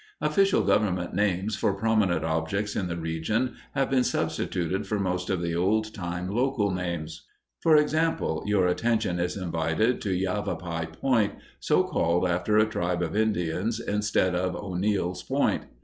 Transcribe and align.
Official 0.19 0.63
government 0.63 1.13
names 1.13 1.55
for 1.55 1.73
prominent 1.75 2.25
objects 2.25 2.75
in 2.75 2.87
the 2.87 2.97
region 2.97 3.53
have 3.75 3.91
been 3.91 4.03
substituted 4.03 4.87
for 4.87 4.97
most 4.97 5.29
of 5.29 5.43
the 5.43 5.55
old 5.55 5.93
time 5.93 6.27
local 6.27 6.71
names. 6.71 7.27
For 7.59 7.75
example, 7.75 8.41
your 8.47 8.65
attention 8.65 9.19
is 9.19 9.37
invited 9.37 10.01
to 10.01 10.09
Yavapai 10.15 10.87
Point, 10.87 11.33
so 11.59 11.83
called 11.83 12.27
after 12.27 12.57
a 12.57 12.65
tribe 12.65 13.03
of 13.03 13.15
Indians, 13.15 13.79
instead 13.79 14.33
of 14.33 14.55
O'Neill's 14.55 15.21
Point. 15.21 15.65